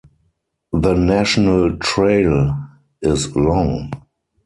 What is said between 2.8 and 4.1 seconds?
is long.